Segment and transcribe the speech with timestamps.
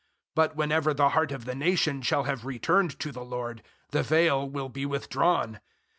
[0.29, 3.61] 003:016 But whenever the heart of the nation shall have returned to the Lord,
[3.91, 5.59] the veil will be withdrawn.